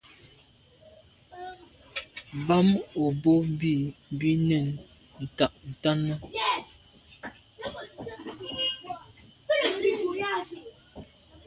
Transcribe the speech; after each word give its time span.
Bàm 2.47 2.67
o 3.03 3.05
bo 3.21 3.33
bi 3.59 3.73
bi 4.19 4.29
nèn 4.47 4.67
nta 5.23 5.47
ntàne. 5.71 6.13